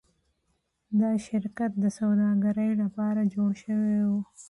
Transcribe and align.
دا 0.99 1.11
شرکت 1.27 1.71
د 1.83 1.85
سوداګرۍ 1.97 2.71
لپاره 2.83 3.21
جوړ 3.33 3.51
شوی 3.63 3.95
و. 4.07 4.09